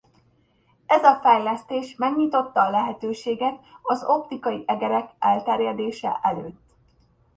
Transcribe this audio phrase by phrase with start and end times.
[0.85, 6.73] Ez a fejlesztés megnyitotta a lehetőséget az optikai egerek elterjedése előtt.